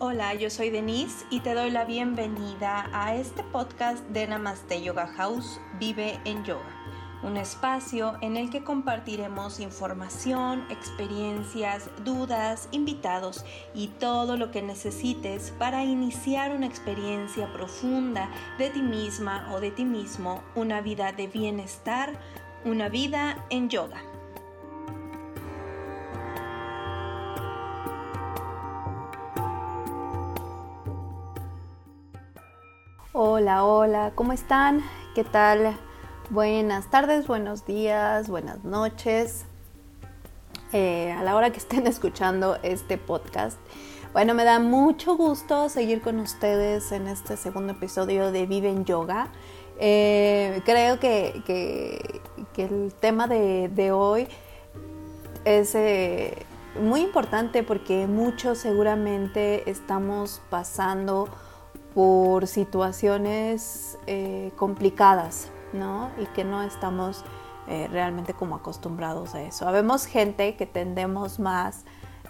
Hola, 0.00 0.32
yo 0.34 0.48
soy 0.48 0.70
Denise 0.70 1.26
y 1.28 1.40
te 1.40 1.54
doy 1.54 1.72
la 1.72 1.84
bienvenida 1.84 2.88
a 2.92 3.16
este 3.16 3.42
podcast 3.42 3.98
de 4.10 4.28
Namaste 4.28 4.80
Yoga 4.80 5.08
House 5.08 5.60
Vive 5.80 6.20
en 6.24 6.44
Yoga, 6.44 6.70
un 7.24 7.36
espacio 7.36 8.16
en 8.20 8.36
el 8.36 8.48
que 8.48 8.62
compartiremos 8.62 9.58
información, 9.58 10.64
experiencias, 10.70 11.90
dudas, 12.04 12.68
invitados 12.70 13.44
y 13.74 13.88
todo 13.88 14.36
lo 14.36 14.52
que 14.52 14.62
necesites 14.62 15.52
para 15.58 15.82
iniciar 15.82 16.54
una 16.54 16.66
experiencia 16.66 17.52
profunda 17.52 18.30
de 18.56 18.70
ti 18.70 18.82
misma 18.82 19.52
o 19.52 19.58
de 19.58 19.72
ti 19.72 19.84
mismo, 19.84 20.44
una 20.54 20.80
vida 20.80 21.10
de 21.10 21.26
bienestar, 21.26 22.12
una 22.64 22.88
vida 22.88 23.44
en 23.50 23.68
yoga. 23.68 24.00
Hola, 33.14 33.64
hola, 33.64 34.12
¿cómo 34.14 34.34
están? 34.34 34.84
¿Qué 35.14 35.24
tal? 35.24 35.74
Buenas 36.28 36.90
tardes, 36.90 37.26
buenos 37.26 37.64
días, 37.64 38.28
buenas 38.28 38.64
noches. 38.64 39.46
Eh, 40.74 41.10
a 41.12 41.22
la 41.22 41.34
hora 41.34 41.50
que 41.50 41.56
estén 41.56 41.86
escuchando 41.86 42.58
este 42.62 42.98
podcast. 42.98 43.56
Bueno, 44.12 44.34
me 44.34 44.44
da 44.44 44.58
mucho 44.58 45.16
gusto 45.16 45.70
seguir 45.70 46.02
con 46.02 46.18
ustedes 46.18 46.92
en 46.92 47.08
este 47.08 47.38
segundo 47.38 47.72
episodio 47.72 48.30
de 48.30 48.44
Vive 48.44 48.68
en 48.68 48.84
Yoga. 48.84 49.28
Eh, 49.80 50.60
creo 50.66 51.00
que, 51.00 52.20
el 52.58 52.92
tema 52.92 53.26
de, 53.26 53.90
hoy 53.90 54.28
es 55.46 55.74
eh, 55.74 56.44
muy 56.78 57.00
importante 57.00 57.62
porque 57.62 58.06
muchos 58.06 58.58
seguramente 58.58 59.70
estamos 59.70 60.42
pasando 60.50 61.30
por 61.94 62.46
situaciones 62.46 63.98
eh, 64.06 64.52
complicadas, 64.56 65.48
¿no? 65.72 66.10
Y 66.18 66.26
que 66.26 66.44
no 66.44 66.62
estamos 66.62 67.24
eh, 67.66 67.88
realmente 67.90 68.34
como 68.34 68.56
acostumbrados 68.56 69.34
a 69.34 69.42
eso. 69.42 69.66
Habemos 69.66 70.06
gente 70.06 70.56
que 70.56 70.66
tendemos 70.66 71.38
más 71.38 71.84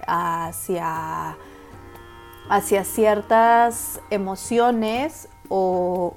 hacia, 0.06 1.36
hacia 2.48 2.84
ciertas 2.84 4.00
emociones 4.10 5.28
o, 5.48 6.14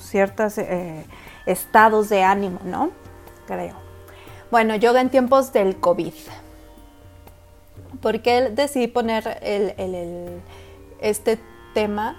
ciertos 0.00 0.58
eh, 0.58 1.04
estados 1.46 2.08
de 2.08 2.22
ánimo, 2.22 2.60
¿no? 2.64 2.90
Creo. 3.46 3.74
Bueno, 4.50 4.74
yoga 4.74 5.00
en 5.00 5.10
tiempos 5.10 5.52
del 5.52 5.78
COVID. 5.78 6.14
¿Por 8.00 8.22
qué 8.22 8.50
decidí 8.50 8.88
poner 8.88 9.38
este 11.00 11.38
tema? 11.74 12.16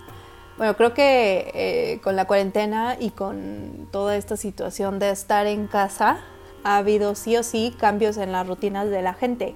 Bueno, 0.61 0.77
creo 0.77 0.93
que 0.93 1.51
eh, 1.55 1.99
con 2.03 2.15
la 2.15 2.25
cuarentena 2.25 2.95
y 2.99 3.09
con 3.09 3.87
toda 3.91 4.15
esta 4.15 4.37
situación 4.37 4.99
de 4.99 5.09
estar 5.09 5.47
en 5.47 5.65
casa, 5.65 6.19
ha 6.63 6.77
habido 6.77 7.15
sí 7.15 7.35
o 7.35 7.41
sí 7.41 7.75
cambios 7.79 8.17
en 8.17 8.31
las 8.31 8.45
rutinas 8.45 8.87
de 8.87 9.01
la 9.01 9.15
gente. 9.15 9.55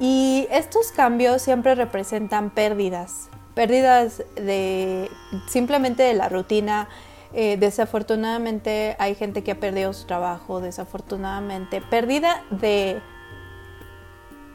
Y 0.00 0.48
estos 0.50 0.90
cambios 0.90 1.40
siempre 1.40 1.76
representan 1.76 2.50
pérdidas, 2.50 3.28
pérdidas 3.54 4.24
de 4.34 5.08
simplemente 5.46 6.02
de 6.02 6.14
la 6.14 6.28
rutina. 6.28 6.88
Eh, 7.32 7.56
desafortunadamente 7.56 8.96
hay 8.98 9.14
gente 9.14 9.44
que 9.44 9.52
ha 9.52 9.60
perdido 9.60 9.92
su 9.92 10.04
trabajo, 10.04 10.60
desafortunadamente, 10.60 11.80
pérdida 11.80 12.42
de, 12.50 13.00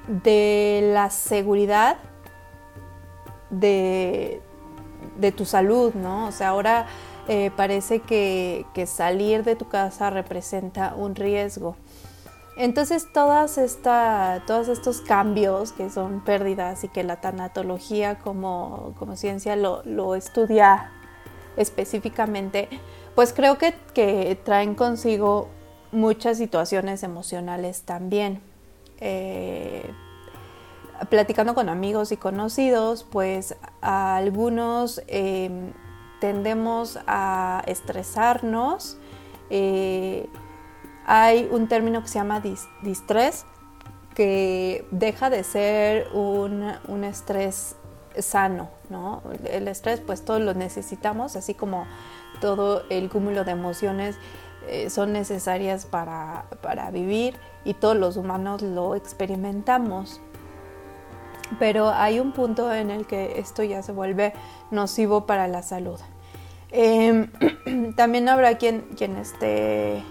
de 0.09 0.91
la 0.94 1.09
seguridad, 1.09 2.00
de, 3.50 4.41
de 5.17 5.31
tu 5.31 5.46
salud, 5.46 5.94
¿no? 5.94 6.28
O 6.28 6.31
sea, 6.31 6.50
ahora 6.50 6.88
eh, 7.28 7.51
parece 7.56 8.00
que, 8.00 8.66
salir 8.88 9.44
de 9.44 9.56
tu 9.56 9.68
casa 9.68 10.09
representa 10.09 10.96
un 10.96 11.13
riesgo. 11.13 11.75
Entonces 12.57 13.07
todas 13.13 13.57
esta, 13.57 14.44
todos 14.47 14.68
estos 14.68 15.01
cambios 15.01 15.72
que 15.72 15.90
son 15.90 16.22
pérdidas 16.22 16.84
y 16.84 16.88
que 16.88 17.03
la 17.03 17.22
tanatología 17.22 18.18
como, 18.18 18.96
ciencia 19.16 19.56
lo, 19.56 20.16
estudia 20.16 20.91
específicamente, 21.56 22.68
pues 23.13 23.31
creo 23.31 23.59
que, 23.59 23.75
que, 23.94 24.38
traen 24.44 24.73
consigo 24.73 25.50
muchas 25.91 26.38
situaciones 26.38 27.03
emocionales 27.03 27.84
también. 27.84 28.41
Eh, 29.02 29.90
platicando 31.09 31.55
con 31.55 31.69
amigos 31.69 32.11
y 32.11 32.17
conocidos, 32.17 33.05
pues 33.09 33.55
algunos 33.81 35.01
em, 35.07 35.71
tendemos 36.19 36.99
a 37.07 37.63
estresarnos. 37.65 38.97
Eh, 39.49 40.27
hay 41.05 41.47
un 41.51 41.67
término 41.67 42.01
que 42.01 42.07
se 42.07 42.19
llama 42.19 42.41
distrés, 42.81 43.45
que 44.13 44.85
deja 44.91 45.29
de 45.29 45.43
ser 45.43 46.09
un, 46.13 47.03
estrés 47.03 47.75
sano, 48.17 48.69
¿no? 48.89 49.23
El 49.45 49.67
estrés 49.67 50.01
pues 50.01 50.25
todos 50.25 50.41
lo 50.41 50.53
necesitamos, 50.53 51.35
así 51.35 51.53
como 51.53 51.85
todo 52.41 52.83
el 52.89 53.09
cúmulo 53.09 53.43
de 53.45 53.51
emociones 53.51 54.17
eh, 54.67 54.89
son 54.89 55.13
necesarias 55.13 55.85
para, 55.85 56.45
para 56.61 56.91
vivir 56.91 57.37
y 57.63 57.75
todos 57.75 57.95
los 57.95 58.17
humanos 58.17 58.61
lo 58.61 58.95
experimentamos 58.95 60.21
pero 61.57 61.89
hay 61.89 62.19
un 62.19 62.31
punto 62.31 62.73
en 62.73 62.91
el 62.91 63.07
que 63.07 63.39
esto 63.39 63.63
ya 63.63 63.81
se 63.81 63.91
vuelve 63.91 64.33
nocivo 64.71 65.25
para 65.25 65.47
la 65.47 65.63
salud. 65.63 65.99
Em, 66.71 67.31
también 67.95 68.29
habrá 68.29 68.57
quien, 68.57 68.81
quien 68.95 69.17
esté 69.17 70.03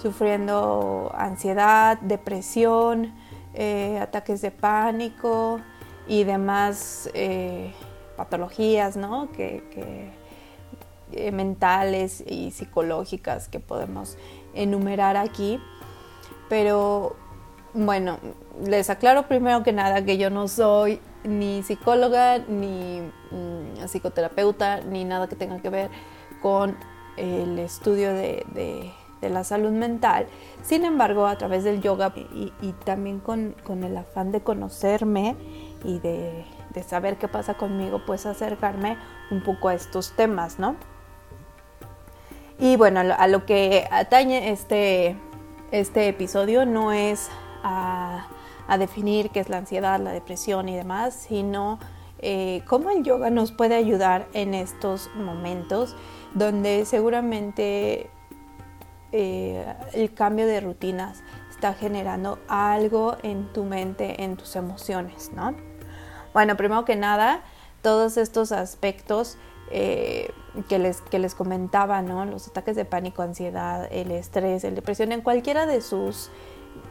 sufriendo 0.00 1.12
ansiedad, 1.14 1.98
depresión, 2.00 3.12
eh, 3.54 3.98
ataques 4.00 4.42
de 4.42 4.50
pánico 4.50 5.60
y 6.06 6.24
demás 6.24 7.10
eh, 7.14 7.72
patologías 8.16 8.96
¿no? 8.96 9.30
que, 9.32 9.62
eh, 11.12 11.32
mentales 11.32 12.22
y 12.26 12.50
psicológicas 12.50 13.48
que 13.48 13.60
podemos 13.60 14.16
enumerar 14.54 15.16
aquí. 15.16 15.60
Pero 16.48 17.16
bueno, 17.76 18.18
les 18.64 18.88
aclaro 18.88 19.28
primero 19.28 19.62
que 19.62 19.72
nada 19.72 20.02
que 20.04 20.16
yo 20.16 20.30
no 20.30 20.48
soy 20.48 20.98
ni 21.24 21.62
psicóloga, 21.62 22.38
ni 22.38 23.02
mm, 23.30 23.84
psicoterapeuta, 23.84 24.80
ni 24.80 25.04
nada 25.04 25.28
que 25.28 25.36
tenga 25.36 25.60
que 25.60 25.68
ver 25.68 25.90
con 26.40 26.76
el 27.16 27.58
estudio 27.58 28.12
de, 28.12 28.92
la 29.20 29.44
salud 29.44 29.72
mental. 29.72 30.26
Sin 30.62 30.84
embargo, 30.84 31.26
a 31.26 31.36
través 31.36 31.64
del 31.64 31.82
yoga 31.82 32.12
y, 32.14 32.72
también 32.84 33.18
con, 33.18 33.54
el 33.68 33.96
afán 33.96 34.30
de 34.30 34.40
conocerme 34.40 35.34
y 35.84 35.98
de, 35.98 36.44
saber 36.86 37.16
qué 37.16 37.26
pasa 37.26 37.54
conmigo, 37.54 38.02
pues 38.06 38.26
acercarme 38.26 38.96
un 39.30 39.42
poco 39.42 39.68
a 39.68 39.74
estos 39.74 40.12
temas, 40.12 40.58
¿no? 40.58 40.76
Y 42.58 42.76
bueno, 42.76 43.00
a 43.00 43.26
lo 43.26 43.44
que 43.44 43.88
atañe 43.90 44.50
este, 44.50 45.16
este 45.72 46.08
episodio 46.08 46.64
no 46.64 46.92
es 46.92 47.28
a, 47.66 48.28
definir 48.78 49.30
qué 49.30 49.40
es 49.40 49.48
la 49.48 49.58
ansiedad, 49.58 50.00
la 50.00 50.12
depresión 50.12 50.68
y 50.68 50.76
demás, 50.76 51.14
sino 51.14 51.78
eh, 52.18 52.62
cómo 52.66 52.90
el 52.90 53.04
yoga 53.04 53.30
nos 53.30 53.52
puede 53.52 53.74
ayudar 53.74 54.26
en 54.32 54.54
estos 54.54 55.10
momentos 55.14 55.94
donde 56.34 56.84
seguramente 56.84 58.10
eh, 59.12 59.74
el 59.92 60.12
cambio 60.14 60.46
de 60.46 60.60
rutinas 60.60 61.22
está 61.50 61.74
generando 61.74 62.38
algo 62.48 63.16
en 63.22 63.52
tu 63.52 63.64
mente, 63.64 64.22
en 64.22 64.36
tus 64.36 64.56
emociones, 64.56 65.30
¿no? 65.32 65.54
Bueno, 66.34 66.56
primero 66.56 66.84
que 66.84 66.96
nada, 66.96 67.42
todos 67.82 68.18
estos 68.18 68.52
aspectos 68.52 69.38
eh, 69.70 70.30
que, 70.68 70.78
les, 70.78 71.00
que 71.00 71.18
les 71.18 71.34
comentaba, 71.34 72.02
¿no? 72.02 72.24
Los 72.24 72.48
ataques 72.48 72.76
de 72.76 72.84
pánico, 72.84 73.22
ansiedad, 73.22 73.88
el 73.90 74.10
estrés, 74.10 74.64
el 74.64 74.74
depresión, 74.74 75.12
en 75.12 75.22
cualquiera 75.22 75.66
de 75.66 75.80
sus 75.80 76.30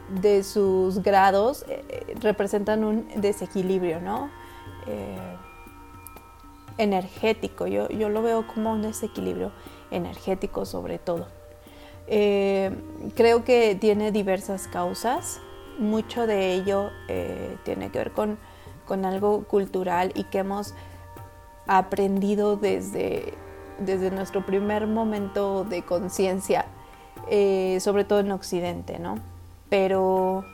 de 0.08 0.42
sus 0.42 1.02
grados 1.02 1.64
eh, 1.68 2.14
representan 2.20 2.84
un 2.84 3.08
desequilibrio, 3.16 4.00
¿no? 4.00 4.30
Eh, 4.86 5.36
energético, 6.78 7.66
yo, 7.66 7.88
yo, 7.88 8.08
lo 8.10 8.22
veo 8.22 8.46
como 8.46 8.72
un 8.72 8.82
desequilibrio 8.82 9.50
energético 9.90 10.66
sobre 10.66 10.98
todo. 10.98 11.26
Eh, 12.06 12.70
creo 13.14 13.44
que 13.44 13.74
tiene 13.74 14.12
diversas 14.12 14.68
causas, 14.68 15.40
mucho 15.78 16.26
de 16.26 16.52
ello 16.52 16.90
tiene 17.64 17.90
que 17.90 17.98
ver 17.98 18.12
con, 18.12 18.38
con, 18.86 19.04
algo 19.04 19.44
cultural 19.44 20.12
y 20.14 20.24
que 20.24 20.38
hemos 20.38 20.74
aprendido 21.66 22.56
desde, 22.56 23.34
desde 23.78 24.10
nuestro 24.10 24.46
primer 24.46 24.86
momento 24.86 25.64
de 25.64 25.82
conciencia, 25.82 26.66
sobre 27.80 28.04
todo 28.04 28.20
en 28.20 28.30
Occidente, 28.30 28.98
¿no? 28.98 29.18
Pero 29.68 30.44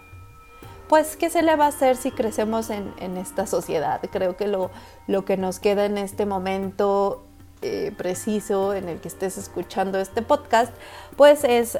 pues, 0.88 1.16
¿qué 1.16 1.30
se 1.30 1.42
le 1.42 1.56
va 1.56 1.66
a 1.66 1.68
hacer 1.68 1.96
si 1.96 2.10
crecemos 2.10 2.70
en, 2.70 3.16
esta 3.16 3.46
sociedad? 3.46 4.00
Creo 4.10 4.36
que 4.36 4.46
lo, 4.46 4.70
lo, 5.06 5.24
que 5.24 5.36
nos 5.36 5.58
queda 5.58 5.86
en 5.86 5.96
este 5.96 6.26
momento 6.26 7.24
eh, 7.62 7.92
preciso 7.96 8.74
en 8.74 8.88
el 8.88 9.00
que 9.00 9.08
estés 9.08 9.38
escuchando 9.38 9.98
este 9.98 10.20
podcast, 10.20 10.72
pues 11.16 11.44
es 11.44 11.78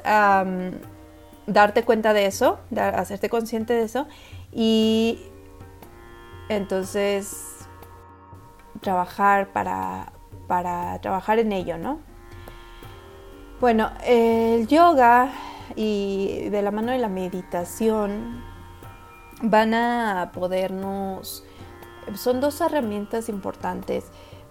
darte 1.47 1.83
cuenta 1.83 2.13
de 2.13 2.27
eso, 2.27 2.59
hacerte 2.75 3.29
consciente 3.29 3.75
de 3.75 3.83
eso 3.83 4.07
y 4.53 5.21
entonces 6.49 7.67
trabajar 8.81 9.49
para, 9.49 10.13
para 10.47 11.01
trabajar 11.01 11.39
en 11.39 11.53
ello, 11.53 11.79
¿no? 11.79 12.01
Bueno, 13.61 13.91
el 14.05 14.67
yoga 14.67 15.31
y 15.77 16.49
de 16.51 16.63
la 16.63 16.71
mano 16.71 16.93
de 16.93 16.99
la 16.99 17.09
meditación 17.09 18.43
van 19.43 19.75
a 19.75 20.31
podernos, 20.33 21.45
son 22.15 22.41
dos 22.41 22.61
herramientas 22.61 23.29
importantes 23.29 24.05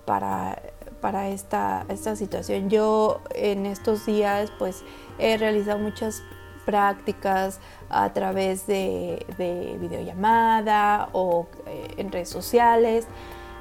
para, 0.06 0.62
para 1.00 1.29
esta, 1.29 1.85
esta 1.89 2.15
situación. 2.15 2.69
Yo 2.69 3.21
en 3.33 3.65
estos 3.65 4.06
días 4.06 4.51
pues 4.57 4.83
he 5.18 5.38
realizado 5.38 5.79
muchas 5.79 6.23
prácticas 6.65 7.59
a 7.89 8.13
través 8.13 8.67
de, 8.67 9.25
videollamada 9.79 11.09
o 11.13 11.47
eh, 11.65 11.95
en 11.97 12.12
redes 12.12 12.29
sociales. 12.29 13.07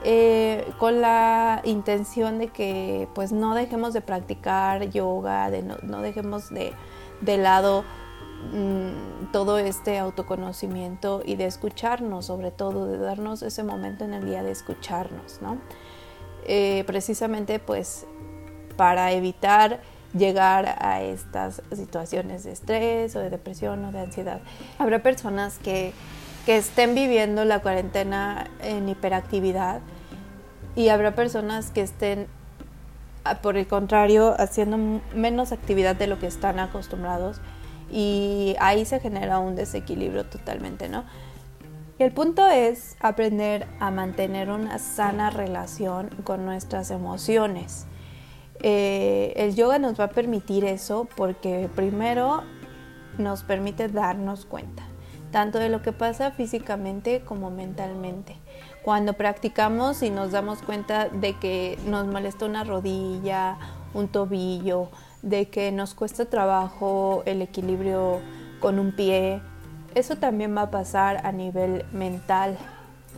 Eh, 0.02 0.72
con 0.78 1.02
la 1.02 1.60
intención 1.64 2.38
de 2.38 2.48
que 2.48 3.06
pues 3.14 3.32
no 3.32 3.54
dejemos 3.54 3.92
de 3.92 4.00
practicar 4.00 4.88
yoga, 4.88 5.50
de 5.50 5.62
no, 5.62 6.00
dejemos 6.00 6.48
de, 6.48 6.72
de 7.20 7.36
lado 7.36 7.84
mm, 8.52 9.30
todo 9.30 9.58
este 9.58 9.98
autoconocimiento 9.98 11.22
y 11.24 11.36
de 11.36 11.44
escucharnos, 11.44 12.26
sobre 12.26 12.50
todo, 12.50 12.86
de 12.86 12.96
darnos 12.96 13.42
ese 13.42 13.62
momento 13.62 14.04
en 14.04 14.14
el 14.14 14.24
día 14.24 14.42
de 14.42 14.52
escucharnos, 14.52 15.42
¿no? 15.42 15.58
Eh, 16.46 16.84
precisamente 16.86 17.58
pues 17.58 18.06
para 18.76 19.12
evitar 19.12 19.82
llegar 20.14 20.76
a 20.78 21.02
estas 21.02 21.62
situaciones 21.72 22.44
de 22.44 22.52
estrés 22.52 23.14
o 23.14 23.20
de 23.20 23.30
depresión 23.30 23.84
o 23.84 23.92
de 23.92 24.00
ansiedad. 24.00 24.40
Habrá 24.78 25.02
personas 25.02 25.58
que, 25.58 25.92
que 26.50 26.56
estén 26.56 26.96
viviendo 26.96 27.44
la 27.44 27.60
cuarentena 27.60 28.48
en 28.60 28.88
hiperactividad 28.88 29.82
y 30.74 30.88
habrá 30.88 31.14
personas 31.14 31.70
que 31.70 31.80
estén, 31.80 32.26
ah, 33.22 33.40
por 33.40 33.56
el 33.56 33.68
contrario, 33.68 34.34
haciendo 34.36 35.00
menos 35.14 35.52
actividad 35.52 35.94
de 35.94 36.08
lo 36.08 36.18
que 36.18 36.26
están 36.26 36.58
acostumbrados 36.58 37.40
y 37.88 38.56
ahí 38.58 38.84
se 38.84 38.98
genera 38.98 39.38
un 39.38 39.54
desequilibrio 39.54 40.26
totalmente, 40.26 40.88
¿no? 40.88 41.04
el 42.00 42.10
punto 42.10 42.44
es 42.48 42.96
aprender 42.98 43.68
a 43.78 43.92
mantener 43.92 44.50
una 44.50 44.80
sana 44.80 45.30
relación 45.30 46.08
con 46.24 46.44
nuestras 46.44 46.90
emociones. 46.90 47.86
Eh, 48.60 49.34
el 49.36 49.54
yoga 49.54 49.78
nos 49.78 50.00
va 50.00 50.06
a 50.06 50.10
permitir 50.10 50.64
eso 50.64 51.06
porque 51.14 51.70
primero 51.76 52.42
nos 53.18 53.44
permite 53.44 53.86
darnos 53.86 54.46
cuenta, 54.46 54.82
tanto 55.30 55.58
de 55.58 55.68
lo 55.68 55.82
que 55.82 55.92
pasa 55.92 56.32
físicamente 56.32 57.20
como 57.20 57.50
mentalmente. 57.50 58.36
Cuando 58.82 59.12
practicamos 59.12 60.02
y 60.02 60.10
nos 60.10 60.32
damos 60.32 60.62
cuenta 60.62 61.08
de 61.08 61.34
que 61.34 61.78
nos 61.86 62.06
molesta 62.06 62.46
una 62.46 62.64
rodilla, 62.64 63.58
un 63.94 64.08
tobillo, 64.08 64.88
de 65.22 65.48
que 65.48 65.70
nos 65.70 65.94
cuesta 65.94 66.24
trabajo 66.24 67.22
el 67.26 67.42
equilibrio 67.42 68.20
con 68.60 68.78
un 68.78 68.92
pie, 68.92 69.42
eso 69.94 70.16
también 70.16 70.56
va 70.56 70.62
a 70.62 70.70
pasar 70.70 71.26
a 71.26 71.32
nivel 71.32 71.84
mental 71.92 72.56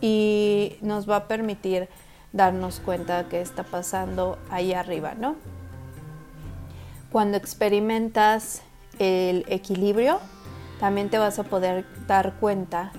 y 0.01 0.75
nos 0.81 1.09
va 1.09 1.17
a 1.17 1.27
permitir 1.27 1.87
darnos 2.33 2.79
cuenta 2.79 3.29
que 3.29 3.41
está 3.41 3.63
pasando 3.63 4.37
ahí 4.49 4.73
arriba, 4.73 5.13
¿no? 5.13 5.35
Cuando 7.11 7.37
experimentas 7.37 8.63
el 8.97 9.45
equilibrio, 9.47 10.19
también 10.83 11.09
te 11.09 11.17
vas 11.17 11.39
a 11.39 11.43
poder 11.43 11.85
dar 12.07 12.33
cuenta 12.41 12.91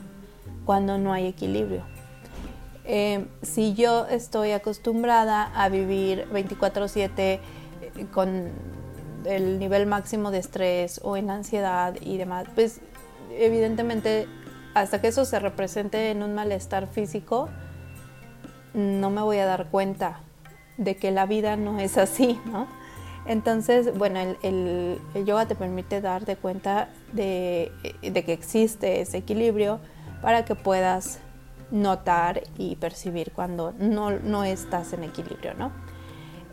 cuando 0.65 0.97
no 0.97 1.13
hay 1.13 1.27
equilibrio. 1.27 1.83
Eh, 2.87 3.27
si 3.43 3.75
yo 3.75 4.07
estoy 4.07 4.53
acostumbrada 4.53 5.53
a 5.55 5.69
vivir 5.69 6.27
24/7 6.33 7.41
eh, 7.83 8.07
con 8.11 8.49
el 9.27 9.59
nivel 9.59 9.85
máximo 9.85 10.31
de 10.31 10.39
estrés 10.39 10.99
o 11.05 11.19
en 11.19 11.29
ansiedad 11.29 11.95
y 12.01 12.17
demás, 12.17 12.47
pues 12.55 12.81
evidentemente 13.33 14.29
hasta 14.73 15.03
que 15.03 15.09
eso 15.09 15.27
se 15.27 15.39
represente 15.39 16.11
en 16.11 16.23
un 16.23 16.35
malestar 16.35 16.87
físico, 16.87 17.51
no 18.73 19.11
me 19.11 19.21
voy 19.21 19.37
a 19.37 19.45
dar 19.45 19.67
cuenta 19.67 20.21
de 20.79 20.97
que 20.97 21.11
la 21.11 21.27
vida 21.27 21.57
no 21.57 21.79
es 21.81 21.99
así, 21.99 22.41
¿no? 22.47 22.67
Entonces, 23.27 23.97
bueno, 23.97 24.21
el, 24.43 24.99
yoga 25.25 25.47
te 25.47 25.55
permite 25.55 26.01
darte 26.01 26.37
cuenta 26.37 26.89
de, 27.13 27.73
que 28.03 28.33
existe 28.33 29.01
ese 29.01 29.19
equilibrio 29.19 29.81
para 30.21 30.45
que 30.45 30.55
puedas 30.55 31.21
notar 31.71 32.43
y 32.59 32.77
percibir 32.77 33.33
cuando 33.33 33.73
no, 33.79 34.45
estás 34.45 34.93
en 34.93 35.05
equilibrio, 35.05 35.55
¿no? 35.55 35.73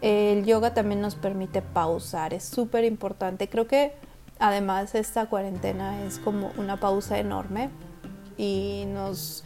El 0.01 0.45
yoga 0.45 0.73
también 0.73 1.01
nos 1.01 1.15
permite 1.15 1.61
pausar, 1.61 2.33
es 2.33 2.43
súper 2.43 2.85
importante. 2.85 3.49
Creo 3.49 3.67
que 3.67 3.93
además 4.39 4.95
esta 4.95 5.27
cuarentena 5.27 6.03
es 6.03 6.17
como 6.17 6.51
una 6.57 6.79
pausa 6.79 7.19
enorme 7.19 7.69
y 8.37 8.85
nos 8.87 9.43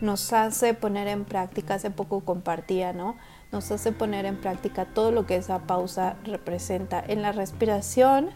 nos 0.00 0.32
hace 0.32 0.74
poner 0.74 1.08
en 1.08 1.24
práctica, 1.24 1.74
hace 1.74 1.90
poco 1.90 2.20
compartía, 2.20 2.92
¿no? 2.92 3.16
Nos 3.52 3.70
hace 3.72 3.92
poner 3.92 4.26
en 4.26 4.36
práctica 4.36 4.84
todo 4.84 5.10
lo 5.10 5.26
que 5.26 5.36
esa 5.36 5.60
pausa 5.60 6.16
representa. 6.24 7.02
En 7.06 7.22
la 7.22 7.32
respiración, 7.32 8.30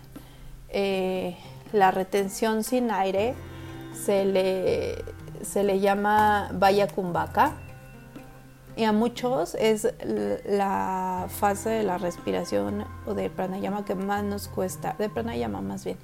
eh, 0.69 1.37
la 1.73 1.91
retención 1.91 2.65
sin 2.65 2.91
aire 2.91 3.35
se 3.93 4.25
le, 4.25 5.05
se 5.43 5.63
le 5.63 5.79
llama 5.79 6.51
Vaya 6.53 6.89
Kumbhaka 6.89 7.55
y 8.77 8.85
a 8.85 8.93
muchos 8.93 9.55
es 9.55 9.95
la 10.05 11.27
fase 11.29 11.71
de 11.71 11.83
la 11.85 11.99
respiración 11.99 12.85
o 13.07 13.15
de 13.15 13.31
pranayama 13.31 13.85
que 13.85 13.95
más 13.95 14.25
nos 14.25 14.49
cuesta, 14.49 14.97
de 14.99 15.09
pranayama 15.09 15.61
más 15.61 15.85
bien, 15.85 15.97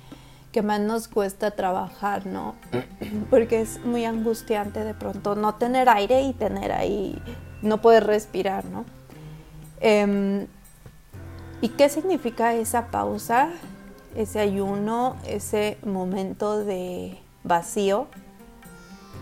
que 0.53 0.63
más 0.63 0.81
nos 0.81 1.09
cuesta 1.09 1.51
trabajar, 1.51 2.27
¿no? 2.27 2.55
Porque 3.31 3.61
es 3.61 3.85
muy 3.85 4.05
angustiante 4.05 4.85
de 4.85 4.95
pronto 4.95 5.35
no 5.35 5.57
tener 5.57 5.89
aire 5.89 6.23
y 6.23 6.33
tener 6.33 6.71
ahí, 6.71 7.21
no 7.63 7.81
poder 7.81 8.07
respirar, 8.07 8.65
¿no? 8.67 8.85
Em, 9.81 10.47
¿Y 11.63 11.69
qué 11.71 11.89
significa 11.91 12.55
esa 12.55 12.87
pausa, 12.87 13.51
ese 14.17 14.41
ayuno, 14.41 15.17
ese 15.27 15.77
momento 15.85 16.65
de 16.65 17.19
vacío? 17.45 18.07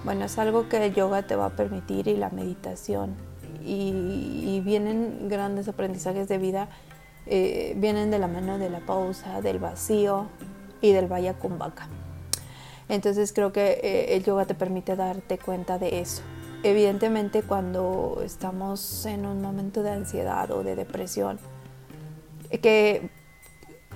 Bueno, 0.04 0.26
es 0.26 0.38
algo 0.38 0.68
que 0.68 0.84
el 0.84 0.94
yoga 0.94 1.22
te 1.22 1.34
va 1.34 1.46
a 1.46 1.50
permitir 1.50 2.06
y 2.06 2.16
la 2.16 2.30
meditación. 2.30 3.16
Y, 3.64 4.60
vienen 4.64 5.28
grandes 5.28 5.68
aprendizajes 5.68 6.28
de 6.28 6.38
vida, 6.38 6.68
eh, 7.26 7.74
vienen 7.76 8.10
de 8.10 8.18
la 8.18 8.28
mano 8.28 8.58
de 8.58 8.70
la 8.70 8.80
pausa, 8.80 9.40
del 9.40 9.58
vacío, 9.58 10.26
y 10.80 10.92
del 10.92 11.06
Vaya 11.06 11.34
Kumbhaka. 11.34 11.88
Entonces 12.88 13.32
creo 13.32 13.52
que 13.52 13.80
eh, 13.82 14.16
el 14.16 14.24
yoga 14.24 14.46
te 14.46 14.54
permite 14.54 14.96
darte 14.96 15.38
cuenta 15.38 15.78
de 15.78 16.00
eso. 16.00 16.22
Evidentemente 16.62 17.42
cuando 17.42 18.20
estamos 18.24 19.06
en 19.06 19.26
un 19.26 19.40
momento 19.40 19.82
de 19.82 19.90
ansiedad 19.90 20.50
o 20.50 20.62
de 20.62 20.74
depresión, 20.76 21.38
que 22.50 23.10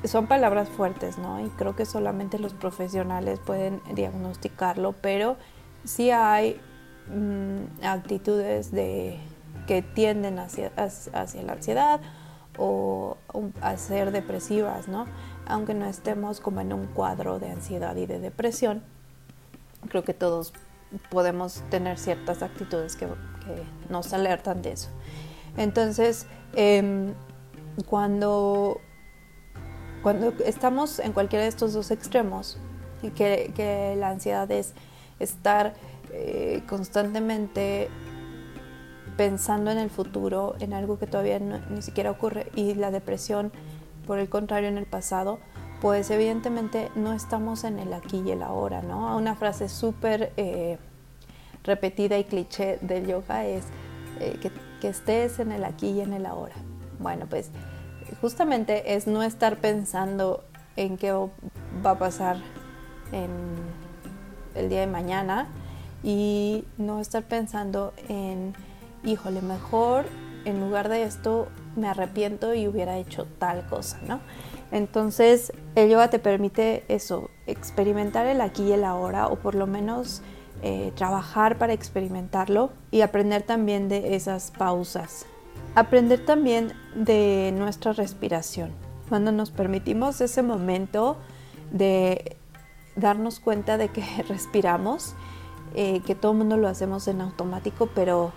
son 0.04 0.26
palabras 0.26 0.69
fuertes, 0.69 1.19
¿no? 1.19 1.45
Y 1.45 1.49
creo 1.50 1.75
que 1.75 1.87
solamente 1.87 2.38
los 2.38 2.54
profesionales 2.54 3.38
pueden 3.45 3.81
diagnosticarlo, 3.95 4.95
pero 5.00 5.37
sí 5.85 6.11
hay 6.11 6.61
mm, 7.09 7.85
actitudes 7.85 8.71
de, 8.71 9.19
que 9.66 9.83
tienden 9.83 10.38
hacia, 10.38 10.73
hacia 10.76 11.42
la 11.42 11.52
ansiedad 11.54 12.00
o 12.59 13.16
a 13.61 13.76
ser 13.76 14.12
depresivas, 14.12 14.88
¿no? 14.88 15.07
aunque 15.47 15.75
no 15.75 15.87
estemos 15.87 16.40
como 16.40 16.61
en 16.61 16.73
un 16.73 16.87
cuadro 16.87 17.38
de 17.38 17.50
ansiedad 17.50 17.97
y 17.97 18.07
de 18.07 18.19
depresión, 18.19 18.83
creo 19.88 20.04
que 20.04 20.14
todos 20.14 20.52
podemos 21.11 21.62
tener 21.70 21.99
ciertas 21.99 22.42
actitudes 22.42 22.96
que, 22.96 23.08
nos 23.90 24.12
alertan 24.12 24.62
de 24.62 24.72
eso. 24.72 24.88
Entonces, 25.56 26.26
em, 26.54 27.12
cuando, 27.87 28.80
cuando 30.02 30.32
estamos 30.44 31.00
en 31.00 31.12
cualquiera 31.12 31.42
de 31.42 31.49
estos 31.49 31.72
dos 31.72 31.90
extremos, 31.90 32.58
que, 33.16 33.52
que 33.54 33.96
la 33.99 34.11
ansiedad 34.11 34.49
es 34.52 34.75
estar 35.18 35.75
eh, 36.12 36.62
constantemente 36.68 37.88
pensando 39.16 39.70
en 39.70 39.78
el 39.78 39.90
futuro, 39.90 40.54
en 40.61 40.72
algo 40.72 40.99
que 40.99 41.06
todavía 41.06 41.38
ni 41.38 41.82
siquiera 41.82 42.11
ocurre, 42.11 42.50
y 42.54 42.75
la 42.75 42.90
depresión 42.90 43.50
por 44.06 44.18
el 44.18 44.28
contrario, 44.28 44.68
en 44.68 44.78
el 44.78 44.87
pasado, 44.87 45.38
pues 45.83 46.12
evidentemente 46.12 46.93
no 46.95 47.12
estamos 47.12 47.65
en 47.65 47.81
el 47.81 47.93
aquí 47.93 48.23
y 48.25 48.31
el 48.31 48.45
ahora, 48.45 48.83
¿no? 48.83 49.17
Una 49.17 49.35
frase 49.35 49.69
súper 49.69 50.33
eh, 50.37 50.79
repetida 51.65 52.17
y 52.19 52.23
cliché 52.23 52.79
del 52.83 53.09
yoga 53.09 53.45
es 53.45 53.65
eh, 54.21 54.39
que, 54.41 54.53
que 54.81 54.87
estés 54.87 55.41
en 55.41 55.51
el 55.51 55.65
aquí 55.65 55.89
y 55.89 56.01
en 56.01 56.12
el 56.12 56.25
ahora. 56.25 56.55
Bueno, 57.01 57.27
pues 57.29 57.51
justamente 58.21 58.95
es 58.95 59.09
no 59.09 59.25
estar 59.25 59.57
pensando 59.57 60.45
en 60.77 60.97
qué 60.97 61.11
va 61.85 61.91
a 61.91 61.99
pasar 61.99 62.37
en 63.11 63.31
el 64.55 64.69
día 64.69 64.83
de 64.83 64.87
mañana 64.87 65.49
y 66.05 66.65
no 66.79 67.01
estar 67.01 67.25
pensando 67.25 67.93
en, 68.09 68.55
híjole, 69.03 69.43
mejor 69.43 70.05
en 70.45 70.61
lugar 70.61 70.89
de 70.89 71.03
esto 71.03 71.49
me 71.75 71.89
arrepiento 71.89 72.55
y 72.55 72.69
hubiera 72.69 72.99
hecho 72.99 73.27
tal 73.41 73.67
cosa, 73.67 73.99
¿no? 74.07 74.21
Entonces, 74.73 75.52
el 75.75 75.91
yoga 75.91 76.09
te 76.09 76.19
permite 76.19 76.85
eso, 76.88 77.31
experimentar 77.47 78.26
el 78.26 78.41
aquí 78.41 78.64
y 78.64 78.73
el 78.73 78.85
ahora, 78.85 79.26
o 79.29 79.37
por 79.37 79.55
lo 79.55 79.67
menos 79.67 80.23
eh, 80.62 80.93
trabajar 80.97 81.59
para 81.59 81.75
experimentarlo 81.75 82.71
y 82.91 83.02
aprender 83.02 83.43
también 83.43 83.91
de 83.91 84.17
esas 84.17 84.50
pausas. 84.50 85.26
Aprender 85.75 86.25
también 86.25 86.73
de 86.95 87.52
nuestra 87.55 87.93
respiración. 87.93 88.71
Cuando 89.11 89.31
nos 89.31 89.50
permitimos 89.50 90.23
ese 90.23 90.43
momento 90.43 91.19
de 91.71 92.37
darnos 92.97 93.41
cuenta 93.41 93.76
de 93.76 93.88
que 93.88 94.02
respiramos, 94.29 95.14
eh, 95.75 96.00
que 96.07 96.14
todo 96.14 96.33
el 96.33 96.38
mundo 96.38 96.57
lo 96.57 96.69
hacemos 96.69 97.09
en 97.09 97.21
automático, 97.21 97.91
pero 97.95 98.33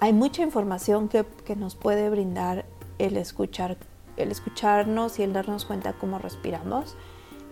hay 0.00 0.12
mucha 0.12 0.42
información 0.42 1.08
que, 1.08 1.24
que 1.46 1.56
nos 1.56 1.76
puede 1.76 2.10
brindar 2.10 2.66
el 2.98 3.16
escuchar 3.16 3.78
el 4.20 4.30
escucharnos 4.30 5.18
y 5.18 5.22
el 5.22 5.32
darnos 5.32 5.64
cuenta 5.64 5.92
cómo 5.94 6.18
respiramos. 6.18 6.96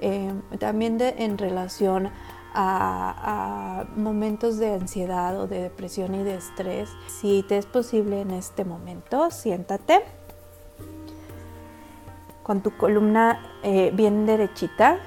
Eh, 0.01 0.33
también 0.59 0.99
en 1.01 1.39
relación 1.39 2.11
a, 2.55 3.87
momentos 3.97 4.59
de 4.59 4.75
ansiedad 4.75 5.39
o 5.39 5.47
de 5.47 5.63
depresión 5.63 6.15
y 6.15 6.23
de 6.23 6.37
estrés. 6.37 6.91
Si 7.07 7.43
te 7.43 7.59
es 7.59 7.67
posible 7.67 8.21
en 8.21 8.31
este 8.31 8.65
momento, 8.65 9.31
siéntate 9.31 10.03
con 12.43 12.63
tu 12.63 12.77
columna 12.77 13.41
eh, 13.63 13.91
bien 13.95 14.25
derechita 14.25 14.99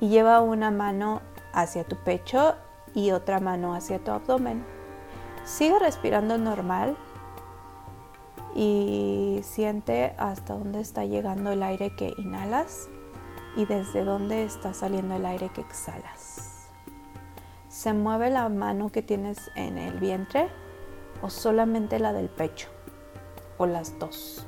y 0.00 0.08
lleva 0.08 0.42
una 0.42 0.70
mano 0.70 1.22
hacia 1.52 1.84
tu 1.84 1.96
pecho 1.96 2.54
y 2.94 3.12
otra 3.12 3.40
mano 3.40 3.74
hacia 3.74 3.98
tu 3.98 4.10
abdomen. 4.10 4.64
Sigue 5.44 5.78
respirando 5.78 6.36
normal 6.38 6.96
y 8.56 9.40
siente 9.42 10.14
hasta 10.16 10.54
dónde 10.54 10.80
está 10.80 11.04
llegando 11.04 11.52
el 11.52 11.62
aire 11.62 11.94
que 11.94 12.14
inhalas 12.16 12.88
y 13.54 13.66
desde 13.66 14.02
dónde 14.02 14.44
está 14.44 14.72
saliendo 14.72 15.14
el 15.14 15.26
aire 15.26 15.50
que 15.50 15.60
exhalas. 15.60 16.70
¿Se 17.68 17.92
mueve 17.92 18.30
la 18.30 18.48
mano 18.48 18.90
que 18.90 19.02
tienes 19.02 19.50
en 19.56 19.76
el 19.76 20.00
vientre 20.00 20.48
o 21.20 21.28
solamente 21.28 21.98
la 21.98 22.14
del 22.14 22.30
pecho 22.30 22.68
o 23.58 23.66
las 23.66 23.98
dos? 23.98 24.46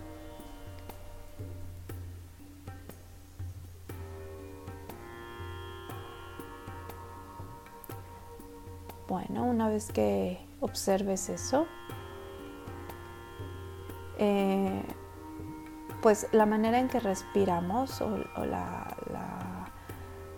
Bueno, 9.06 9.44
una 9.44 9.68
vez 9.68 9.92
que 9.92 10.38
observes 10.60 11.28
eso, 11.28 11.66
eh, 14.18 14.82
pues 16.02 16.28
la 16.32 16.46
manera 16.46 16.78
en 16.78 16.88
que 16.88 17.00
respiramos 17.00 18.00
o, 18.00 18.18
la, 18.44 18.86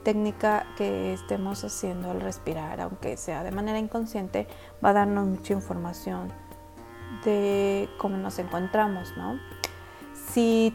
técnica 0.03 0.65
que 0.79 1.13
estemos 1.13 1.63
haciendo 1.63 2.11
al 2.11 2.23
respirar, 2.23 2.81
aunque 2.81 3.19
sea 3.19 3.45
de 3.45 3.51
manera 3.51 3.79
inconsciente, 3.79 4.49
va 4.83 4.91
a 4.91 4.93
darnos 4.95 5.27
mucha 5.27 5.53
información 5.53 6.33
de 7.23 7.87
cómo 7.99 8.17
nos 8.17 8.39
encontramos, 8.39 9.15
¿no? 9.19 9.39
Si, 10.33 10.75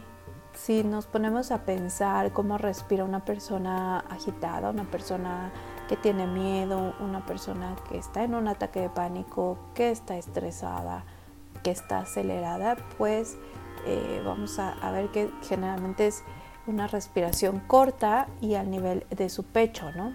si 0.52 0.84
nos 0.84 1.06
ponemos 1.06 1.50
a 1.50 1.64
pensar 1.64 2.30
cómo 2.32 2.56
respira 2.56 3.02
una 3.02 3.24
persona 3.24 3.98
agitada, 3.98 4.70
una 4.70 4.84
persona 4.84 5.50
que 5.88 5.96
tiene 5.96 6.28
miedo, 6.28 6.94
una 7.00 7.26
persona 7.26 7.74
que 7.88 7.98
está 7.98 8.22
en 8.22 8.36
un 8.36 8.46
ataque 8.46 8.80
de 8.80 8.90
pánico, 8.90 9.58
que 9.74 9.90
está 9.90 10.16
estresada, 10.16 11.04
que 11.66 11.72
está 11.72 11.98
acelerada, 11.98 12.76
pues 12.96 13.36
eh, 13.86 14.22
vamos 14.24 14.56
a, 14.60 14.88
ver 14.92 15.08
que 15.08 15.28
generalmente 15.48 16.06
es 16.06 16.22
una 16.68 16.86
respiración 16.86 17.58
corta 17.58 18.28
y 18.40 18.54
al 18.54 18.70
nivel 18.70 19.04
de 19.10 19.28
su 19.28 19.42
pecho, 19.42 19.90
¿no? 19.90 20.14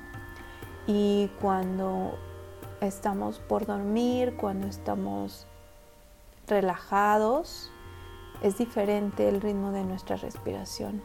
Y 0.87 1.29
cuando 1.41 2.17
estamos 2.79 3.39
por 3.39 3.65
dormir, 3.65 4.37
cuando 4.37 4.65
estamos 4.67 5.45
relajados, 6.47 7.69
es 8.41 8.57
diferente 8.57 9.27
el 9.27 9.41
ritmo 9.41 9.73
de 9.73 9.83
nuestra 9.83 10.15
respiración. 10.15 11.01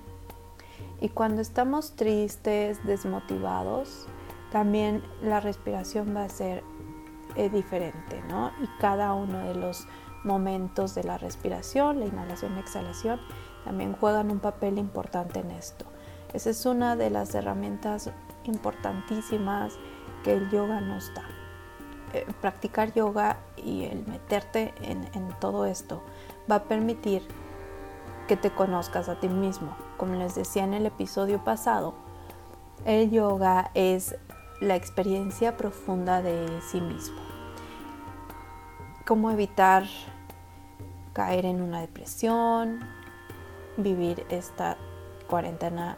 Y 1.00 1.08
cuando 1.08 1.42
estamos 1.42 1.96
tristes, 1.96 2.86
desmotivados, 2.86 4.06
también 4.52 5.02
la 5.22 5.40
respiración 5.40 6.14
va 6.14 6.22
a 6.22 6.28
ser 6.28 6.62
eh, 7.34 7.50
diferente, 7.50 8.22
¿no? 8.28 8.52
Y 8.62 8.68
cada 8.78 9.12
uno 9.12 9.38
de 9.38 9.56
los 9.56 9.88
momentos 10.24 10.94
de 10.94 11.04
la 11.04 11.18
respiración, 11.18 12.00
la 12.00 12.06
inhalación 12.06 12.56
y 12.56 12.60
exhalación, 12.60 13.20
también 13.64 13.94
juegan 13.94 14.30
un 14.30 14.38
papel 14.38 14.78
importante 14.78 15.40
en 15.40 15.50
esto. 15.50 15.84
Esa 16.32 16.50
es 16.50 16.66
una 16.66 16.96
de 16.96 17.10
las 17.10 17.34
herramientas 17.34 18.10
importantísimas 18.44 19.74
que 20.22 20.34
el 20.34 20.50
yoga 20.50 20.80
nos 20.80 21.12
da. 21.14 21.24
Eh, 22.12 22.26
practicar 22.40 22.92
yoga 22.92 23.38
y 23.56 23.84
el 23.84 24.06
meterte 24.06 24.72
en, 24.82 25.08
en 25.14 25.28
todo 25.40 25.66
esto 25.66 26.02
va 26.50 26.56
a 26.56 26.62
permitir 26.64 27.26
que 28.28 28.36
te 28.36 28.50
conozcas 28.50 29.08
a 29.08 29.18
ti 29.18 29.28
mismo. 29.28 29.76
Como 29.96 30.14
les 30.14 30.34
decía 30.34 30.64
en 30.64 30.74
el 30.74 30.86
episodio 30.86 31.42
pasado, 31.42 31.94
el 32.84 33.10
yoga 33.10 33.70
es 33.74 34.16
la 34.60 34.76
experiencia 34.76 35.56
profunda 35.56 36.22
de 36.22 36.46
sí 36.70 36.80
mismo. 36.80 37.35
Cómo 39.06 39.30
evitar 39.30 39.84
caer 41.12 41.46
en 41.46 41.62
una 41.62 41.80
depresión, 41.80 42.80
vivir 43.76 44.26
esta 44.30 44.76
cuarentena 45.28 45.96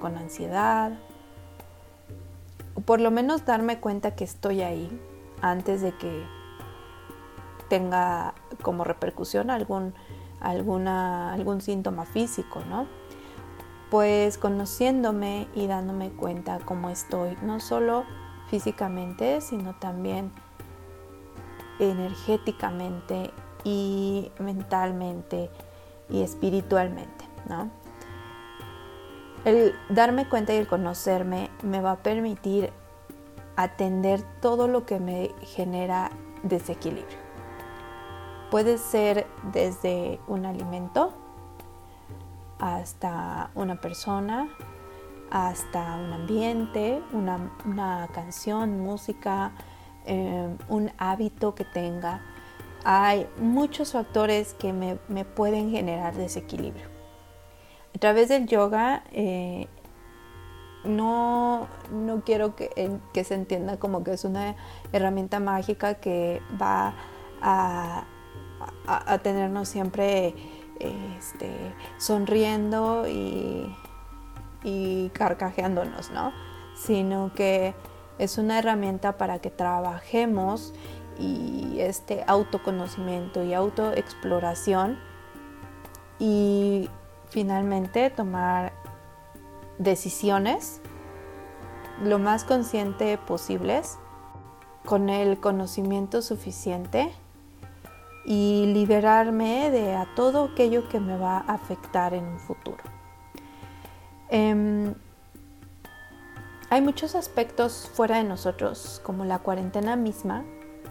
con 0.00 0.16
ansiedad, 0.16 0.92
por 2.84 3.00
lo 3.00 3.10
menos 3.10 3.44
darme 3.44 3.80
cuenta 3.80 4.14
que 4.14 4.24
estoy 4.24 4.60
ahí 4.60 5.00
antes 5.40 5.80
de 5.80 5.92
que 5.96 6.24
tenga 7.68 8.34
como 8.62 8.84
repercusión 8.84 9.50
algún, 9.50 9.94
alguna, 10.40 11.32
algún 11.32 11.60
síntoma 11.60 12.04
físico, 12.04 12.60
¿no? 12.68 12.86
Pues 13.90 14.36
conociéndome 14.36 15.48
y 15.54 15.66
dándome 15.66 16.10
cuenta 16.10 16.58
cómo 16.64 16.90
estoy, 16.90 17.36
no 17.42 17.60
solo 17.60 18.04
físicamente, 18.48 19.40
sino 19.40 19.74
también 19.76 20.32
energéticamente 21.78 23.30
y 23.64 24.30
mentalmente 24.38 25.50
y 26.08 26.22
espiritualmente, 26.22 27.24
¿no? 27.48 27.70
El 29.44 29.74
darme 29.88 30.28
cuenta 30.28 30.54
y 30.54 30.56
el 30.56 30.66
conocerme 30.66 31.50
me 31.62 31.80
va 31.80 31.92
a 31.92 31.96
permitir 31.96 32.72
atender 33.56 34.22
todo 34.40 34.68
lo 34.68 34.84
que 34.86 34.98
me 34.98 35.30
genera 35.42 36.10
desequilibrio. 36.42 37.18
Puede 38.50 38.78
ser 38.78 39.26
desde 39.52 40.20
un 40.28 40.46
alimento 40.46 41.12
hasta 42.58 43.50
una 43.54 43.80
persona, 43.80 44.48
hasta 45.30 45.96
un 45.96 46.12
ambiente, 46.12 47.02
una, 47.12 48.08
canción, 48.12 48.80
música, 48.80 49.52
eh, 50.06 50.56
un 50.68 50.90
hábito 50.98 51.54
que 51.54 51.64
tenga 51.64 52.22
hay 52.88 53.26
muchos 53.38 53.90
factores 53.90 54.54
que 54.54 54.72
me, 54.72 55.24
pueden 55.24 55.72
generar 55.72 56.14
desequilibrio. 56.14 56.86
A 57.96 57.98
través 57.98 58.28
del 58.28 58.46
yoga 58.46 59.02
eh, 59.10 59.66
no, 60.84 61.66
quiero 62.24 62.54
que, 62.54 63.24
se 63.24 63.34
entienda 63.34 63.76
como 63.78 64.04
que 64.04 64.12
es 64.12 64.24
una 64.24 64.54
herramienta 64.92 65.40
mágica 65.40 65.94
que 65.94 66.40
va 66.62 66.94
a, 67.42 68.04
tenernos 69.24 69.68
siempre 69.68 70.36
este, 70.78 71.50
sonriendo 71.98 73.08
y, 73.08 73.74
y 74.62 75.08
carcajeándonos, 75.08 76.12
¿no? 76.12 76.32
Sino 76.76 77.32
que 77.34 77.74
es 78.18 78.38
una 78.38 78.58
herramienta 78.58 79.16
para 79.16 79.38
que 79.38 79.50
trabajemos 79.50 80.72
y 81.18 81.76
este 81.80 82.24
autoconocimiento 82.26 83.42
y 83.42 83.54
autoexploración 83.54 84.98
y 86.18 86.90
finalmente 87.28 88.10
tomar 88.10 88.72
decisiones 89.78 90.80
lo 92.02 92.18
más 92.18 92.44
consciente 92.44 93.16
posibles, 93.18 93.98
con 94.84 95.08
el 95.08 95.40
conocimiento 95.40 96.22
suficiente 96.22 97.12
y 98.24 98.66
liberarme 98.72 99.70
de 99.70 99.94
a 99.94 100.06
todo 100.14 100.50
aquello 100.52 100.88
que 100.88 101.00
me 101.00 101.16
va 101.16 101.38
a 101.38 101.54
afectar 101.54 102.14
en 102.14 102.24
un 102.24 102.38
futuro. 102.38 102.82
Em, 104.28 104.94
hay 106.76 106.82
muchos 106.82 107.14
aspectos 107.14 107.90
fuera 107.94 108.18
de 108.18 108.24
nosotros, 108.24 109.00
como 109.02 109.24
la 109.24 109.38
cuarentena 109.38 109.96
misma, 109.96 110.44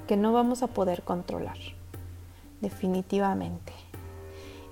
que 0.07 0.17
no 0.17 0.33
vamos 0.33 0.63
a 0.63 0.67
poder 0.67 1.03
controlar, 1.03 1.59
definitivamente. 2.59 3.71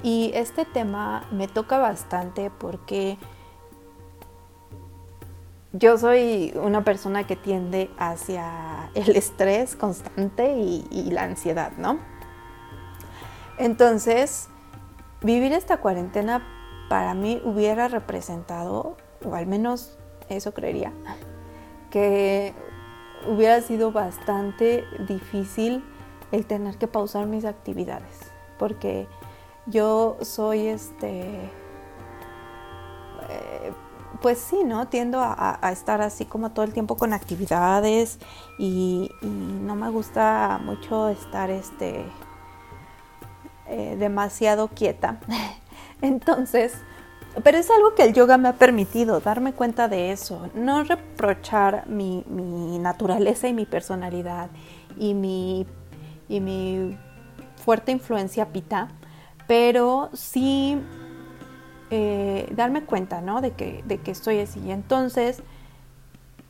Y 0.01 0.31
este 0.33 0.65
tema 0.65 1.27
me 1.29 1.47
toca 1.47 1.77
bastante 1.77 2.49
porque 2.49 3.19
yo 5.71 5.99
soy 5.99 6.51
una 6.55 6.83
persona 6.83 7.27
que 7.27 7.35
tiende 7.35 7.91
hacia 7.99 8.89
el 8.95 9.15
estrés 9.15 9.75
constante 9.75 10.57
y, 10.57 11.11
la 11.11 11.25
ansiedad, 11.25 11.73
¿no? 11.77 11.99
Entonces, 13.59 14.49
vivir 15.21 15.53
esta 15.53 15.77
cuarentena 15.77 16.41
para 16.89 17.13
mí 17.13 17.39
hubiera 17.45 17.87
representado, 17.87 18.97
o 19.23 19.35
al 19.35 19.45
menos 19.45 19.99
eso 20.29 20.53
creería, 20.53 20.91
que 21.89 22.53
hubiera 23.27 23.61
sido 23.61 23.91
bastante 23.91 24.85
difícil 25.07 25.83
el 26.31 26.45
tener 26.45 26.77
que 26.77 26.87
pausar 26.87 27.27
mis 27.27 27.45
actividades, 27.45 28.31
porque 28.57 29.07
yo 29.65 30.17
soy 30.21 30.67
este, 30.67 31.49
eh, 33.29 33.73
pues 34.21 34.39
sí, 34.39 34.63
¿no? 34.63 34.87
Tiendo 34.87 35.19
a, 35.21 35.59
estar 35.71 36.01
así 36.01 36.25
como 36.25 36.51
todo 36.51 36.65
el 36.65 36.73
tiempo 36.73 36.95
con 36.95 37.13
actividades 37.13 38.19
y, 38.57 39.11
no 39.21 39.75
me 39.75 39.89
gusta 39.89 40.59
mucho 40.63 41.09
estar 41.09 41.49
este, 41.49 42.05
eh, 43.67 43.95
demasiado 43.97 44.69
quieta. 44.69 45.19
Entonces, 46.01 46.73
pero 47.41 47.57
es 47.57 47.69
algo 47.71 47.95
que 47.95 48.03
el 48.03 48.13
yoga 48.13 48.37
me 48.37 48.49
ha 48.49 48.53
permitido, 48.53 49.19
darme 49.19 49.53
cuenta 49.53 49.87
de 49.87 50.11
eso, 50.11 50.49
no 50.53 50.83
reprochar 50.83 51.87
mi, 51.87 52.23
naturaleza 52.79 53.47
y 53.47 53.53
mi 53.53 53.65
personalidad 53.65 54.49
y 54.97 55.13
mi, 55.13 55.65
y 56.29 56.39
mi 56.39 56.97
fuerte 57.63 57.91
influencia 57.91 58.49
pita, 58.49 58.89
pero 59.47 60.09
sí 60.13 60.77
eh, 61.89 62.47
darme 62.55 62.83
cuenta 62.83 63.21
¿no? 63.21 63.41
de, 63.41 63.51
que, 63.51 63.83
de 63.85 63.99
que 63.99 64.11
estoy 64.11 64.39
así. 64.39 64.59
Y 64.59 64.71
entonces 64.71 65.41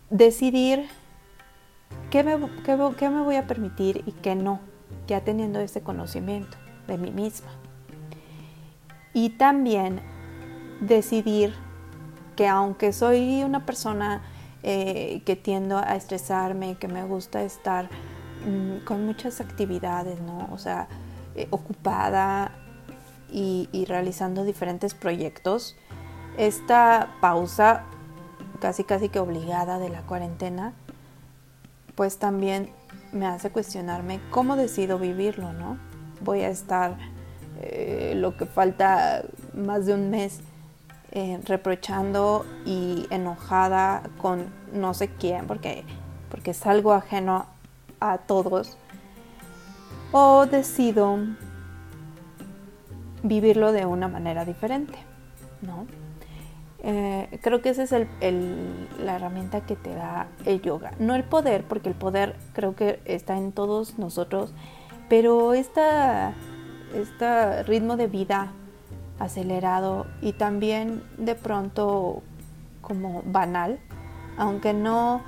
decidir 0.09 0.87
qué 2.09 2.23
me, 2.23 2.37
qué 2.63 3.09
me 3.09 3.21
voy 3.21 3.35
a 3.35 3.47
permitir 3.47 4.03
y 4.05 4.11
qué 4.11 4.35
no, 4.35 4.59
ya 5.07 5.21
teniendo 5.21 5.59
ese 5.59 5.81
conocimiento 5.81 6.57
de 6.87 6.97
mí 6.97 7.11
misma. 7.11 7.49
Y 9.13 9.29
también 9.29 10.01
decidir 10.87 11.53
que 12.35 12.47
aunque 12.47 12.93
soy 12.93 13.43
una 13.43 13.65
persona 13.65 14.21
eh, 14.63 15.21
que 15.25 15.35
tiendo 15.35 15.77
a 15.77 15.95
estresarme, 15.95 16.75
que 16.75 16.87
me 16.87 17.03
gusta 17.03 17.43
estar 17.43 17.89
mm, 18.45 18.85
con 18.85 19.05
muchas 19.05 19.41
actividades, 19.41 20.21
¿no? 20.21 20.49
O 20.51 20.57
sea, 20.57 20.87
eh, 21.35 21.47
ocupada 21.51 22.51
y, 23.31 23.85
realizando 23.87 24.43
diferentes 24.43 24.93
proyectos, 24.93 25.75
esta 26.37 27.15
pausa 27.19 27.83
casi 28.59 28.83
casi 28.83 29.09
que 29.09 29.19
obligada 29.19 29.79
de 29.79 29.89
la 29.89 30.03
cuarentena, 30.03 30.73
pues 31.95 32.17
también 32.17 32.69
me 33.11 33.25
hace 33.25 33.49
cuestionarme 33.49 34.19
cómo 34.29 34.55
decido 34.55 34.99
vivirlo, 34.99 35.51
¿no? 35.53 35.77
Voy 36.21 36.41
a 36.41 36.49
estar 36.49 36.97
eh, 37.59 38.13
lo 38.15 38.37
que 38.37 38.45
falta 38.45 39.23
más 39.53 39.87
de 39.87 39.95
un 39.95 40.09
mes 40.09 40.41
eh, 41.15 41.39
reprochando 41.45 42.43
y 42.65 43.05
enojada 43.11 44.01
con 44.17 44.47
no 44.73 44.95
sé 44.95 45.09
quién, 45.09 45.45
porque, 45.45 45.83
porque 46.31 46.51
es 46.51 46.65
algo 46.65 46.91
ajeno 46.91 47.45
a 47.99 48.17
todos, 48.17 48.77
o 50.11 50.47
decido 50.47 51.19
vivirlo 53.21 53.71
de 53.71 53.85
una 53.85 54.07
manera 54.07 54.43
diferente, 54.43 54.97
¿no? 55.61 55.85
Eh, 56.79 57.39
creo 57.43 57.61
que 57.61 57.69
esa 57.69 57.83
es 57.83 57.91
la 57.91 59.15
herramienta 59.15 59.61
que 59.61 59.75
te 59.75 59.93
da 59.93 60.25
el 60.45 60.63
yoga. 60.63 60.93
No 60.97 61.13
el 61.13 61.23
poder, 61.23 61.63
porque 61.63 61.89
el 61.89 61.95
poder 61.95 62.35
creo 62.53 62.75
que 62.75 62.99
está 63.05 63.37
en 63.37 63.51
todos 63.51 63.99
nosotros, 63.99 64.51
pero 65.09 65.53
esta, 65.53 66.33
este 66.95 67.61
ritmo 67.63 67.97
de 67.97 68.07
vida 68.07 68.51
acelerado 69.23 70.05
y 70.21 70.33
también 70.33 71.03
de 71.17 71.35
pronto 71.35 72.23
como 72.81 73.23
banal, 73.25 73.79
aunque 74.37 74.73
no, 74.73 75.21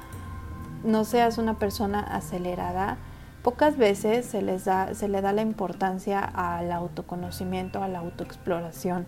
no 0.83 1.05
seas 1.05 1.37
una 1.37 1.57
persona 1.57 1.99
acelerada, 1.99 2.97
pocas 3.43 3.77
veces 3.77 4.25
se, 4.25 4.41
les 4.41 4.65
da, 4.65 4.93
se 4.93 5.07
le 5.07 5.21
da 5.21 5.31
la 5.31 5.41
importancia 5.41 6.19
al 6.19 6.71
autoconocimiento, 6.71 7.83
a 7.83 7.87
la 7.87 7.99
autoexploración 7.99 9.05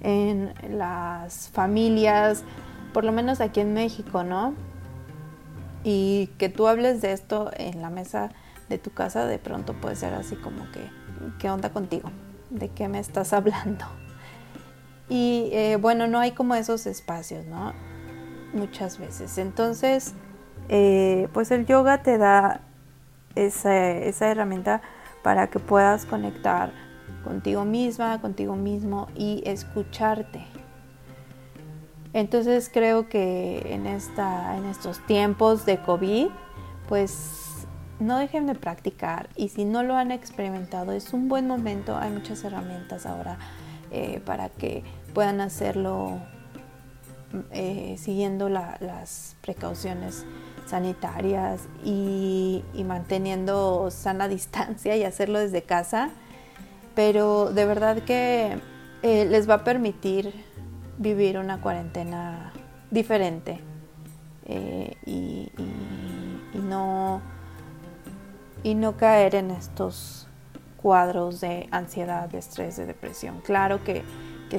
en 0.00 0.52
las 0.68 1.48
familias, 1.48 2.44
por 2.92 3.04
lo 3.04 3.12
menos 3.12 3.40
aquí 3.40 3.60
en 3.60 3.74
México, 3.74 4.24
¿no? 4.24 4.54
Y 5.84 6.30
que 6.38 6.48
tú 6.48 6.66
hables 6.66 7.00
de 7.00 7.12
esto 7.12 7.50
en 7.56 7.80
la 7.82 7.90
mesa 7.90 8.30
de 8.68 8.78
tu 8.78 8.90
casa, 8.90 9.26
de 9.26 9.38
pronto 9.38 9.74
puede 9.74 9.96
ser 9.96 10.14
así 10.14 10.36
como 10.36 10.70
que, 10.72 10.90
¿qué 11.38 11.50
onda 11.50 11.70
contigo? 11.70 12.10
¿De 12.50 12.68
qué 12.68 12.88
me 12.88 12.98
estás 12.98 13.32
hablando? 13.32 13.84
Y 15.08 15.50
eh, 15.52 15.76
bueno, 15.80 16.06
no 16.06 16.18
hay 16.18 16.32
como 16.32 16.54
esos 16.54 16.86
espacios, 16.86 17.46
¿no? 17.46 17.72
Muchas 18.52 18.98
veces. 18.98 19.38
Entonces, 19.38 20.14
eh, 20.68 21.28
pues 21.32 21.50
el 21.50 21.66
yoga 21.66 22.02
te 22.02 22.18
da 22.18 22.60
esa, 23.34 23.90
esa 23.90 24.30
herramienta 24.30 24.82
para 25.22 25.48
que 25.48 25.58
puedas 25.58 26.04
conectar 26.04 26.72
contigo 27.24 27.64
misma, 27.64 28.20
contigo 28.20 28.56
mismo 28.56 29.08
y 29.14 29.42
escucharte. 29.46 30.44
Entonces 32.12 32.70
creo 32.72 33.08
que 33.08 33.74
en, 33.74 33.86
esta, 33.86 34.56
en 34.56 34.64
estos 34.64 35.04
tiempos 35.06 35.66
de 35.66 35.78
COVID, 35.78 36.28
pues 36.88 37.66
no 38.00 38.18
dejen 38.18 38.46
de 38.46 38.54
practicar 38.54 39.28
y 39.36 39.48
si 39.48 39.64
no 39.64 39.82
lo 39.82 39.96
han 39.96 40.10
experimentado 40.10 40.92
es 40.92 41.12
un 41.12 41.28
buen 41.28 41.46
momento, 41.46 41.96
hay 41.96 42.10
muchas 42.10 42.44
herramientas 42.44 43.06
ahora 43.06 43.38
eh, 43.90 44.20
para 44.24 44.48
que 44.50 44.84
puedan 45.14 45.40
hacerlo 45.40 46.20
eh, 47.50 47.96
siguiendo 47.98 48.48
las 48.48 49.36
precauciones 49.40 50.26
sanitarias 50.66 51.62
y, 51.84 52.62
manteniendo 52.84 53.90
sana 53.90 54.28
distancia 54.28 54.96
y 54.96 55.04
hacerlo 55.04 55.38
desde 55.38 55.62
casa. 55.62 56.10
Pero 56.94 57.52
de 57.52 57.64
verdad 57.64 58.02
que 58.02 58.58
eh, 59.02 59.24
les 59.24 59.48
va 59.48 59.54
a 59.54 59.64
permitir 59.64 60.32
vivir 60.98 61.38
una 61.38 61.60
cuarentena 61.60 62.52
diferente 62.90 63.60
y, 65.04 65.50
no, 66.54 67.20
y 68.62 68.74
no 68.74 68.96
caer 68.96 69.34
en 69.34 69.50
estos 69.50 70.27
cuadros 70.80 71.40
de 71.40 71.68
ansiedad, 71.70 72.28
de 72.28 72.38
estrés, 72.38 72.76
de 72.76 72.86
depresión. 72.86 73.40
Claro 73.44 73.82
que, 73.84 74.02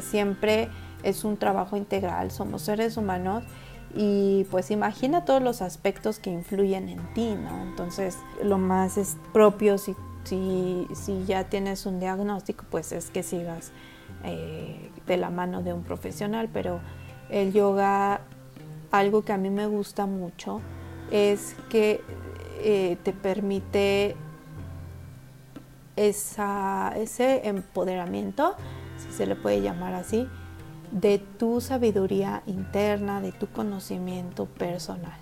siempre 0.02 0.70
es 1.02 1.24
un 1.24 1.38
trabajo 1.38 1.76
integral, 1.76 2.30
somos 2.30 2.62
seres 2.62 2.96
humanos 2.96 3.44
y 3.96 4.46
pues 4.52 4.70
imagina 4.70 5.26
todos 5.26 5.42
los 5.42 5.64
aspectos 5.64 6.20
que 6.20 6.30
influyen 6.30 6.90
en 6.90 7.14
ti, 7.16 7.34
¿no? 7.34 7.64
Entonces 7.64 8.16
lo 8.44 8.60
más 8.60 9.00
es 9.00 9.18
propio 9.34 9.80
si, 9.80 9.96
si, 10.26 10.88
si 10.94 11.26
ya 11.26 11.46
tienes 11.46 11.88
un 11.88 12.00
diagnóstico, 12.00 12.66
pues 12.70 12.92
es 12.92 13.10
que 13.10 13.24
sigas 13.24 13.72
eh, 14.24 14.92
de 15.08 15.18
la 15.18 15.32
mano 15.32 15.64
de 15.64 15.74
un 15.74 15.82
profesional, 15.82 16.50
pero 16.54 16.80
el 17.32 17.52
yoga, 17.52 18.22
algo 18.92 19.24
que 19.24 19.34
a 19.34 19.38
mí 19.38 19.50
me 19.50 19.66
gusta 19.66 20.06
mucho, 20.06 20.62
es 21.10 21.56
que 21.70 22.02
eh, 22.62 22.98
te 23.02 23.12
permite 23.12 24.16
ese 26.08 27.48
empoderamiento, 27.48 28.56
si 28.98 29.12
se 29.12 29.26
le 29.26 29.36
puede 29.36 29.62
llamar 29.62 29.94
así, 29.94 30.28
de 30.92 31.20
tu 31.20 31.62
sabiduría 31.62 32.42
interna, 32.46 33.22
de 33.22 33.32
tu 33.32 33.48
conocimiento 33.48 34.46
personal. 34.46 35.18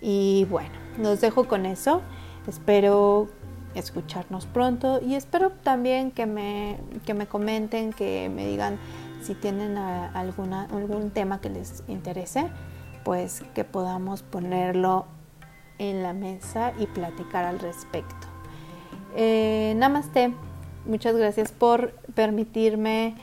Y 0.00 0.46
bueno, 0.50 0.74
los 0.98 1.20
dejo 1.20 1.46
con 1.46 1.66
eso. 1.66 2.02
Espero 2.46 3.28
escucharnos 3.74 4.46
pronto 4.46 5.00
y 5.02 5.14
espero 5.14 5.50
también 5.50 6.10
que 6.10 6.26
me, 6.26 6.78
que 7.04 7.14
me 7.14 7.26
comenten, 7.26 7.92
que 7.92 8.30
me 8.32 8.46
digan 8.46 8.78
si 9.22 9.34
tienen 9.34 9.78
alguna, 9.78 10.64
algún 10.64 11.10
tema 11.10 11.40
que 11.40 11.48
les 11.48 11.82
interese, 11.88 12.50
pues 13.04 13.42
que 13.54 13.64
podamos 13.64 14.22
ponerlo 14.22 15.06
en 15.78 16.02
la 16.02 16.12
mesa 16.12 16.72
y 16.78 16.86
platicar 16.86 17.44
al 17.44 17.58
respecto. 17.58 18.33
Eh, 19.16 19.74
namaste, 19.76 20.32
muchas 20.86 21.16
gracias 21.16 21.52
por 21.52 21.92
permitirme 22.14 23.14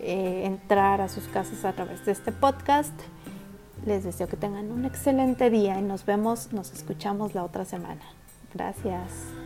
eh, 0.00 0.42
entrar 0.44 1.00
a 1.00 1.08
sus 1.08 1.24
casas 1.24 1.64
a 1.64 1.72
través 1.72 2.04
de 2.04 2.12
este 2.12 2.32
podcast. 2.32 2.92
Les 3.86 4.04
deseo 4.04 4.28
que 4.28 4.36
tengan 4.36 4.70
un 4.70 4.84
excelente 4.84 5.50
día 5.50 5.78
y 5.78 5.82
nos 5.82 6.04
vemos, 6.04 6.52
nos 6.52 6.72
escuchamos 6.72 7.34
la 7.34 7.44
otra 7.44 7.64
semana. 7.64 8.02
Gracias. 8.52 9.37